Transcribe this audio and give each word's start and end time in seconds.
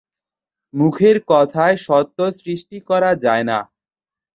মুখের 0.73 1.17
কথায় 1.31 1.75
সত্য 1.85 2.17
সৃষ্টি 2.39 2.77
করা 2.89 3.11
যায় 3.23 3.45
না। 3.49 3.59